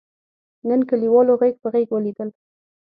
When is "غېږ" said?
1.41-1.55, 1.73-1.87